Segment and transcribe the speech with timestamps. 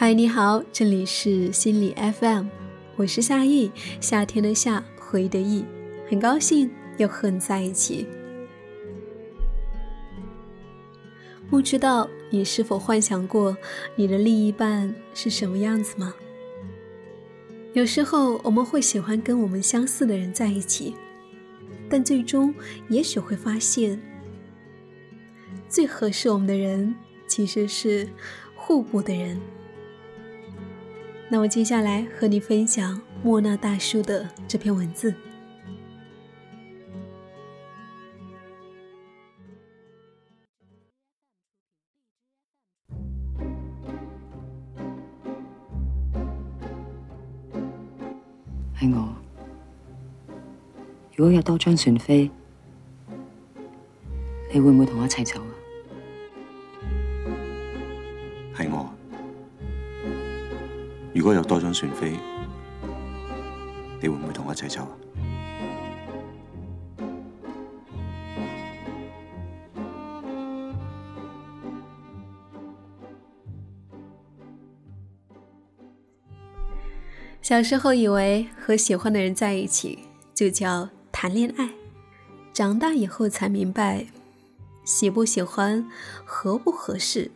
[0.00, 2.46] 嗨，你好，这里是心理 FM，
[2.94, 5.64] 我是夏意，夏天的夏，回的意，
[6.08, 8.06] 很高兴又和你在一起。
[11.50, 13.56] 不知道你是否幻想过
[13.96, 16.14] 你的另一半是什么样子吗？
[17.72, 20.94] 有时候我们会喜欢跟我们相似的人在一起，
[21.90, 22.54] 但最终
[22.88, 24.00] 也许会发现，
[25.68, 26.94] 最合适我们的人
[27.26, 28.08] 其实是
[28.54, 29.36] 互补的人。
[31.30, 35.14] 那我接下来和你分享莫那大叔的这篇文字。
[48.80, 49.08] 系我，
[51.14, 52.30] 如果有多张船飞，
[54.50, 55.57] 你会唔会同我一齐走啊？
[61.28, 62.18] 果有多张船飞，
[64.00, 64.96] 你会唔会同我一齐走啊？
[77.42, 79.98] 小时候以为和喜欢的人在一起
[80.32, 81.68] 就叫谈恋爱，
[82.54, 84.06] 长大以后才明白，
[84.82, 85.86] 喜不喜欢、
[86.24, 87.30] 合不合适、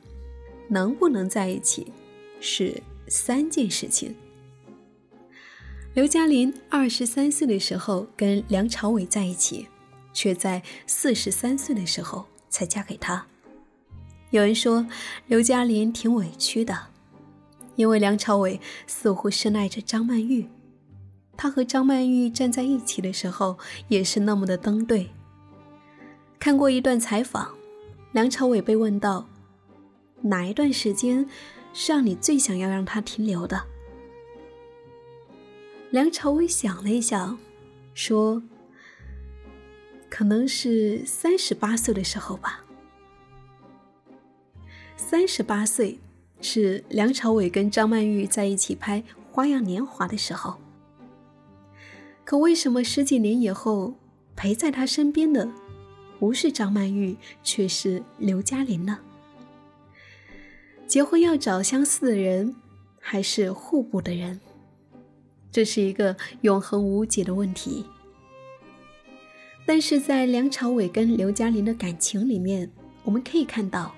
[0.69, 1.93] 能不能在一起
[2.41, 2.83] 是。
[3.13, 4.17] 三件事情。
[5.93, 9.69] 刘嘉玲二十三岁的时候跟梁朝伟在一起，
[10.15, 13.27] 却在四十三岁的时候才嫁给他。
[14.31, 14.87] 有人说
[15.27, 16.87] 刘嘉玲挺委屈的，
[17.77, 20.49] 因为梁朝伟似乎深爱着张曼玉，
[21.37, 25.11] 他和张曼玉站在一起的时候也是那么的登对。
[26.39, 27.53] 看过一段采访，
[28.13, 29.29] 梁朝伟被问到
[30.23, 31.29] 哪一段时间。
[31.73, 33.65] 是让你最想要让他停留的。
[35.91, 37.39] 梁朝伟想了一想，
[37.95, 38.43] 说
[40.09, 42.65] ：“可能是三十八岁的时候吧。
[44.97, 45.99] 三十八岁
[46.41, 49.01] 是梁朝伟跟张曼玉在一起拍
[49.31, 50.57] 《花样年华》的时候。
[52.25, 53.95] 可为什么十几年以后
[54.35, 55.51] 陪在他身边的
[56.19, 58.99] 不是张曼玉，却是刘嘉玲呢？”
[60.93, 62.55] 结婚要找相似的人，
[63.01, 64.39] 还是互补的人？
[65.51, 67.87] 这是一个永恒无解的问题。
[69.65, 72.71] 但是在梁朝伟跟刘嘉玲的感情里面，
[73.05, 73.95] 我们可以看到，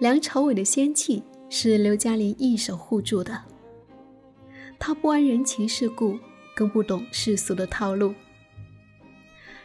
[0.00, 3.40] 梁朝伟的仙气是刘嘉玲一手护住的。
[4.80, 6.18] 他不谙人情世故，
[6.56, 8.12] 更不懂世俗的套路。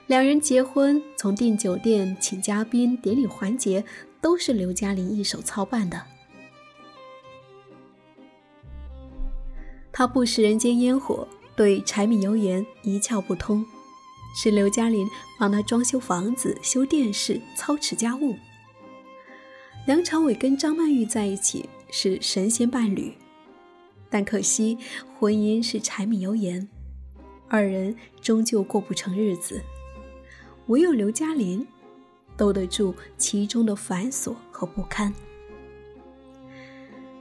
[0.06, 3.84] 两人结婚，从订酒店、请嘉宾、典礼环节，
[4.22, 6.00] 都是刘嘉玲一手操办的。
[9.98, 13.66] 他不食人间烟火，对柴米油盐一窍不通，
[14.36, 15.10] 是刘嘉玲
[15.40, 18.36] 帮他装修房子、修电视、操持家务。
[19.88, 23.12] 梁朝伟跟张曼玉在一起是神仙伴侣，
[24.08, 24.78] 但可惜
[25.18, 26.70] 婚姻是柴米油盐，
[27.48, 29.60] 二人终究过不成日子。
[30.68, 31.66] 唯有刘嘉玲
[32.38, 35.12] 兜得住其中的繁琐和不堪。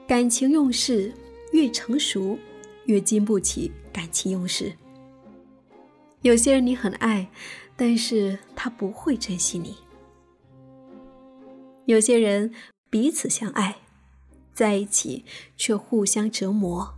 [0.07, 1.15] 感情用事
[1.53, 2.39] 越成熟。
[2.87, 4.73] 越经不起感情用事。
[6.23, 7.29] 有些人你很爱，
[7.77, 9.75] 但是他不会珍惜你；
[11.85, 12.53] 有些人
[12.91, 13.77] 彼此相爱，
[14.53, 15.25] 在一起
[15.57, 16.95] 却互相折磨。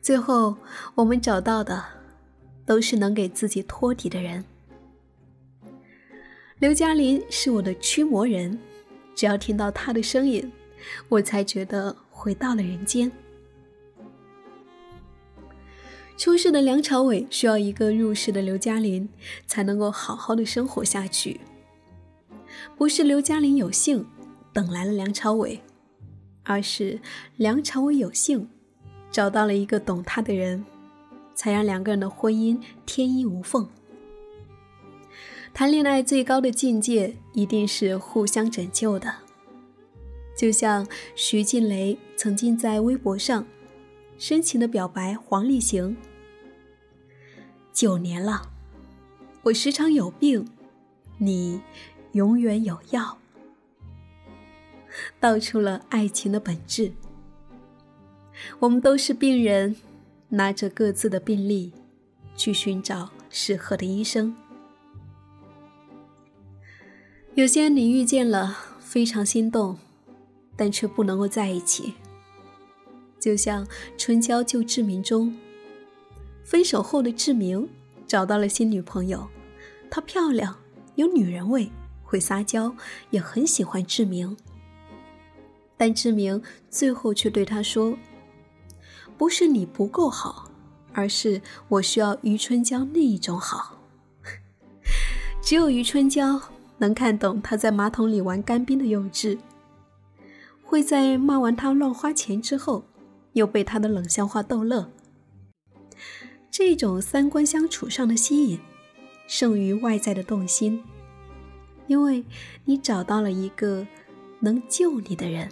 [0.00, 0.56] 最后，
[0.94, 1.84] 我们找到的
[2.64, 4.44] 都是能给自己托底的人。
[6.58, 8.58] 刘嘉玲是我的驱魔人，
[9.14, 10.50] 只要听到她的声音，
[11.08, 13.10] 我才觉得回到了人间。
[16.20, 19.08] 出世的梁朝伟需要一个入世的刘嘉玲，
[19.46, 21.40] 才能够好好的生活下去。
[22.76, 24.04] 不是刘嘉玲有幸
[24.52, 25.62] 等来了梁朝伟，
[26.42, 27.00] 而是
[27.38, 28.46] 梁朝伟有幸
[29.10, 30.62] 找到了一个懂他的人，
[31.34, 33.66] 才让两个人的婚姻天衣无缝。
[35.54, 39.10] 谈恋爱最高的境界一定是互相拯救的，
[40.36, 43.46] 就像徐静蕾曾经在微博上
[44.18, 45.96] 深情的表白黄立行。
[47.72, 48.50] 九年了，
[49.42, 50.46] 我时常有病，
[51.18, 51.60] 你
[52.12, 53.18] 永远有药，
[55.18, 56.92] 道出了爱情的本质。
[58.58, 59.76] 我们都是病人，
[60.30, 61.72] 拿着各自的病历，
[62.34, 64.34] 去寻找适合的医生。
[67.34, 69.78] 有些你遇见了，非常心动，
[70.56, 71.94] 但却不能够在一起，
[73.18, 73.64] 就像
[73.96, 75.36] 《春娇救志明》中，
[76.44, 77.68] 分手后的志明
[78.06, 79.26] 找到了新女朋友，
[79.90, 80.56] 她漂亮，
[80.96, 81.70] 有女人味，
[82.02, 82.74] 会撒娇，
[83.10, 84.36] 也很喜欢志明。
[85.76, 87.96] 但志明最后却对她说
[89.16, 90.50] ：“不是你不够好，
[90.92, 93.78] 而是我需要余春娇那一种好。
[95.40, 96.40] 只有余春娇
[96.78, 99.38] 能看懂他在马桶里玩干冰的幼稚，
[100.62, 102.84] 会在骂完他乱花钱之后。”
[103.34, 104.90] 又被他的冷笑话逗乐，
[106.62, 108.60] 这种三观相处上的吸引，
[109.26, 110.84] 胜于外在的动心，
[111.86, 112.22] 因为
[112.66, 113.86] 你找到了一个
[114.40, 115.50] 能救你的人。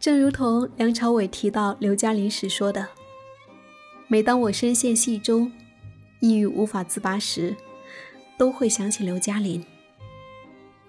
[0.00, 2.88] 正如同梁朝伟提到刘嘉玲时说的
[4.08, 5.52] ：“每当我深陷戏中，
[6.18, 7.54] 抑郁无法自拔时，
[8.36, 9.64] 都会想起刘嘉玲。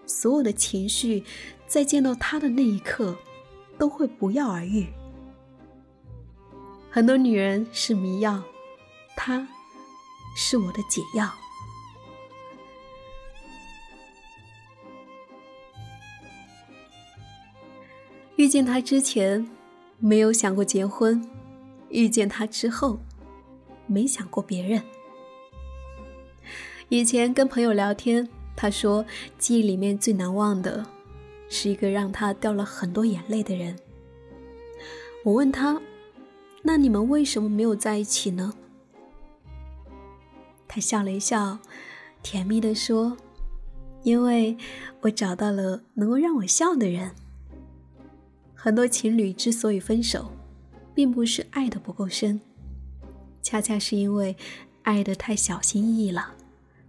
[0.08, 1.24] 所有的情绪，
[1.68, 3.16] 在见到她的那一刻。”
[3.78, 4.88] 都会不药而愈。
[6.98, 8.42] 很多女人是迷药，
[9.16, 9.48] 她
[10.36, 11.32] 是我的解药。
[18.38, 19.48] 遇见他之前，
[20.00, 21.22] 没有想过结婚；
[21.90, 22.98] 遇见他之后，
[23.86, 24.82] 没想过别人。
[26.90, 29.06] 以前跟朋友聊天，他说
[29.38, 30.84] 记忆里面最难忘的。
[31.48, 33.78] 是一个让他掉了很多眼泪的人。
[35.24, 35.80] 我问他
[36.64, 38.54] ：“那你们为什么没有在一起呢？”
[40.68, 41.60] 他笑了一笑，
[42.22, 43.16] 甜蜜地说
[44.04, 44.58] ：“因为
[45.02, 47.12] 我找到了能够让我笑的人。
[48.54, 50.32] 很多情侣之所以分手，
[50.94, 52.42] 并不是爱的不够深，
[53.42, 54.36] 恰恰是因为
[54.84, 56.34] 爱的太小心翼翼了，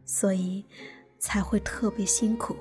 [0.05, 0.65] 所以
[1.19, 2.57] 才会特别辛苦。”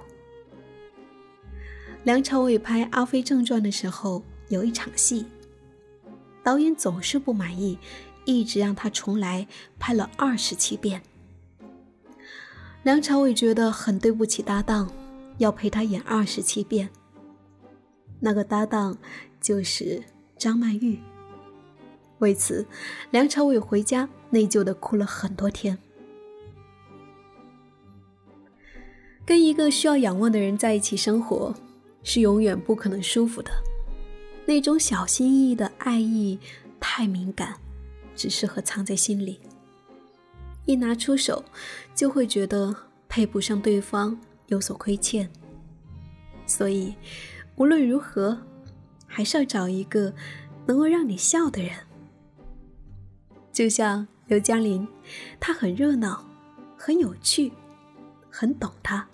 [2.04, 5.25] 梁朝伟拍《阿飞正传》的时候，有一场戏，
[6.48, 7.78] 导演总是不满意，
[8.24, 9.46] 一直让他重来，
[9.78, 11.02] 拍了二十七遍。
[12.84, 14.90] 梁朝伟觉得很对不起搭档，
[15.40, 16.90] 要陪他演二十七遍。
[18.22, 18.98] 那个搭档
[19.42, 20.02] 就是
[20.38, 21.02] 张曼玉。
[22.20, 22.66] 为此，
[23.12, 25.78] 梁朝伟回家内疚的哭了很多天。
[29.26, 31.54] 跟一个需要仰望的人在一起生活。
[32.04, 33.52] 是永远不可能舒服的，
[34.48, 36.40] 那种小心翼翼的爱意
[36.80, 37.56] 太敏感，
[38.16, 39.42] 只适合藏在心里。
[40.64, 41.44] 一拿出手，
[41.94, 42.74] 就会觉得
[43.10, 44.18] 配不上对方，
[44.48, 45.30] 有所亏欠。
[46.46, 46.96] 所以，
[47.58, 48.42] 无论如何，
[49.06, 50.14] 还是要找一个
[50.66, 51.74] 能够让你笑的人。
[53.52, 54.88] 就像刘嘉玲，
[55.42, 56.26] 她很热闹，
[56.78, 57.52] 很有趣，
[58.30, 59.06] 很懂他。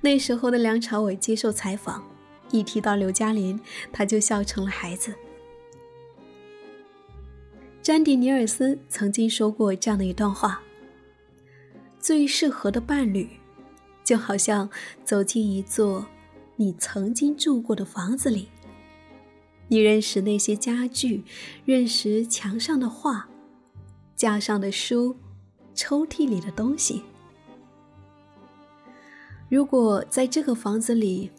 [0.00, 2.02] 那时候的梁朝伟接受采访，
[2.50, 3.58] 一提到刘嘉玲，
[3.92, 5.14] 他就笑成了孩子。
[7.82, 10.60] 詹迪尼尔斯曾经说过这样的一段话：
[11.98, 13.28] 最适合的伴侣，
[14.04, 14.68] 就好像
[15.04, 16.06] 走进一座
[16.56, 18.48] 你曾经住过的房子里，
[19.68, 21.24] 你认识那些家具，
[21.64, 23.28] 认识墙上的画，
[24.14, 25.16] 架上的书，
[25.74, 27.02] 抽屉里的东西。
[29.48, 31.30] 如果在这个房子里，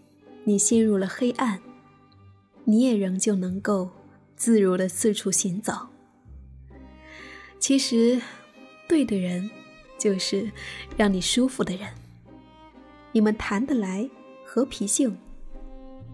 [0.50, 1.62] 你陷入了黑暗，
[2.64, 3.88] 你也仍旧能够
[4.36, 5.74] 自如的四处行走。
[7.60, 8.20] 其实，
[8.88, 9.48] 对的人
[10.00, 10.52] 就是
[10.98, 11.88] 让你舒服的人。
[13.12, 14.10] 你们谈得来，
[14.44, 15.16] 合脾性，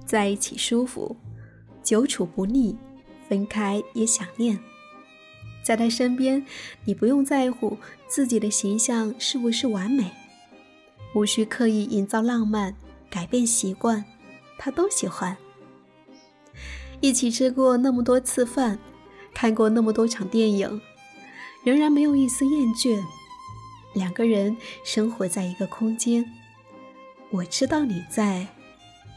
[0.06, 1.16] 在一起舒服，
[1.82, 2.76] 久处不腻，
[3.30, 4.60] 分开也想念。
[5.64, 6.46] 在他身边，
[6.84, 10.12] 你不用在乎自己的形象是不是完美。
[11.16, 12.76] 无需刻意营造浪漫，
[13.10, 14.04] 改变习惯，
[14.58, 15.36] 他都喜欢。
[17.02, 18.80] 一起吃过那么多次饭，
[19.34, 20.82] 看过那么多场电影，
[21.64, 23.04] 仍然没有一丝厌倦。
[23.94, 26.26] 两个人生活在一个空间，
[27.32, 28.48] 我知道你在，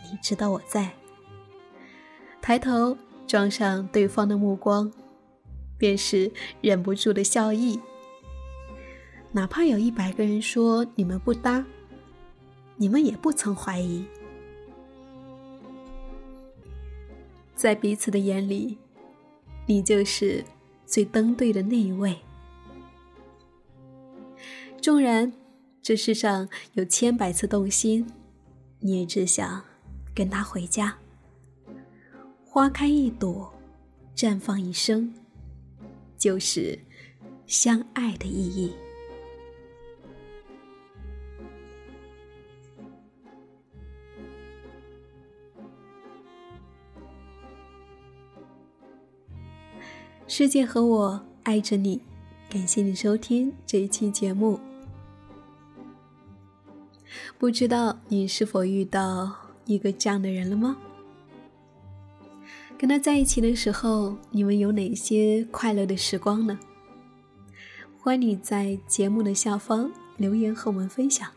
[0.05, 0.91] 你知道我在。
[2.41, 4.93] 抬头撞上对方的目光，
[5.77, 6.31] 便是
[6.61, 7.81] 忍不住的笑意。
[9.33, 11.65] 哪怕有一百个人说你们不搭。
[12.81, 14.07] 你们也不曾怀疑，
[17.59, 18.79] 在彼此的眼里，
[19.67, 20.45] 你就是
[20.87, 22.17] 最登对的那一位。
[24.81, 25.33] 纵然
[25.83, 28.07] 这世上有千百次动心，
[28.79, 29.61] 你也只想
[30.15, 30.97] 跟他回家。
[32.45, 33.53] 花开一朵，
[34.15, 35.13] 绽放一生，
[36.17, 36.79] 就是
[37.49, 38.73] 相爱的意义。
[50.39, 52.01] 世界和我爱着你，
[52.49, 54.61] 感谢你收听这一期节目。
[57.37, 60.77] 不知道你是否遇到一个这样的人了吗？
[62.79, 66.57] 跟他在一起的时候，你们有哪些快乐的时光呢？
[67.99, 71.29] 欢迎你在节目的下方留言和我们分享。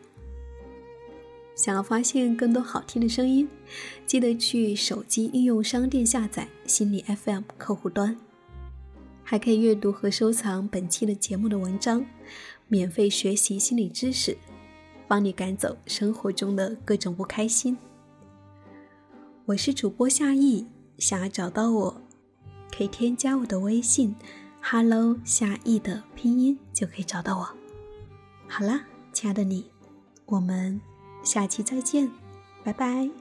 [1.56, 3.50] 想要发现更多好听的声音，
[4.06, 8.16] 记得去手机应用商店下载心理 FM 客户端，
[9.32, 12.06] 还可以阅读和收藏本期的节目的文章，
[12.68, 14.38] 免费学习心理知识，
[15.08, 17.78] 帮你赶走生活中的各种不开心。
[19.46, 22.02] 我是主播夏意，想要找到我，
[22.78, 24.14] 可以添加我的微信
[24.62, 27.50] “hello 夏意”的拼音就可以找到我。
[28.50, 28.84] 好啦，
[29.14, 29.64] 亲爱的你，
[30.26, 30.82] 我们。
[31.24, 32.12] 下期再见，
[32.66, 33.21] 拜拜。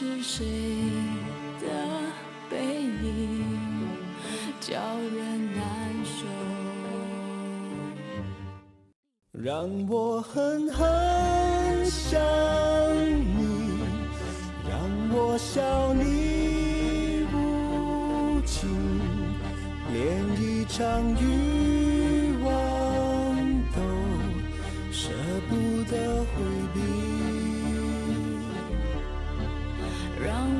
[0.00, 0.46] 是谁
[1.60, 1.66] 的
[2.48, 3.44] 背影
[4.58, 5.62] 叫人难
[6.02, 6.24] 受。
[9.30, 13.78] 让我狠狠想你，
[14.70, 14.80] 让
[15.12, 18.70] 我笑你无情，
[19.92, 21.59] 连一场雨
[30.20, 30.59] 让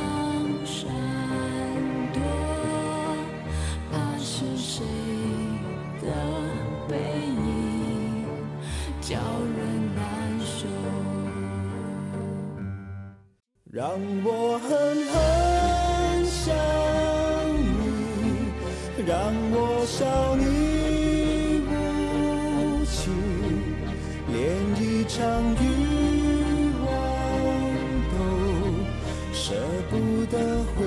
[13.81, 13.89] 让
[14.23, 14.69] 我狠
[15.09, 15.17] 狠
[16.27, 16.53] 想
[17.57, 18.53] 你，
[19.07, 19.17] 让
[19.51, 20.45] 我笑你
[21.65, 23.01] 无情，
[24.31, 24.37] 连
[24.79, 25.17] 一场
[25.55, 25.65] 欲
[26.85, 26.87] 望
[28.11, 28.13] 都
[29.33, 29.41] 舍
[29.89, 29.91] 不
[30.27, 30.37] 得
[30.75, 30.77] 回